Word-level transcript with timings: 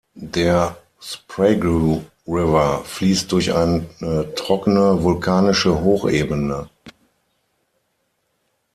Der 0.15 0.77
Sprague 0.99 2.03
River 2.25 2.83
fließt 2.85 3.31
durch 3.31 3.53
eine 3.53 3.85
trockene 4.35 5.03
vulkanische 5.03 5.79
Hochebene. 5.81 6.67